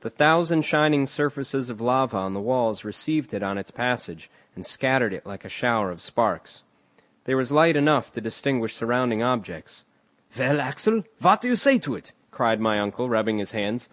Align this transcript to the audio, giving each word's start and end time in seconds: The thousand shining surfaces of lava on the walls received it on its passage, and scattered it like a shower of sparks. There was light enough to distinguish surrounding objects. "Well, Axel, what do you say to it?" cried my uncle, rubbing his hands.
The 0.00 0.08
thousand 0.08 0.62
shining 0.62 1.06
surfaces 1.06 1.68
of 1.68 1.82
lava 1.82 2.16
on 2.16 2.32
the 2.32 2.40
walls 2.40 2.82
received 2.82 3.34
it 3.34 3.42
on 3.42 3.58
its 3.58 3.70
passage, 3.70 4.30
and 4.54 4.64
scattered 4.64 5.12
it 5.12 5.26
like 5.26 5.44
a 5.44 5.50
shower 5.50 5.90
of 5.90 6.00
sparks. 6.00 6.62
There 7.24 7.36
was 7.36 7.52
light 7.52 7.76
enough 7.76 8.10
to 8.14 8.22
distinguish 8.22 8.74
surrounding 8.74 9.22
objects. 9.22 9.84
"Well, 10.38 10.62
Axel, 10.62 11.04
what 11.20 11.42
do 11.42 11.48
you 11.48 11.56
say 11.56 11.78
to 11.80 11.94
it?" 11.94 12.12
cried 12.30 12.58
my 12.58 12.78
uncle, 12.78 13.10
rubbing 13.10 13.36
his 13.36 13.52
hands. 13.52 13.90